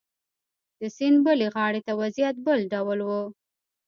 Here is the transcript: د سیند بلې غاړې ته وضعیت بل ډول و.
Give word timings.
د 0.79 0.81
سیند 0.95 1.17
بلې 1.25 1.47
غاړې 1.55 1.81
ته 1.87 1.93
وضعیت 2.01 2.35
بل 2.45 2.59
ډول 2.73 2.99
و. 3.03 3.09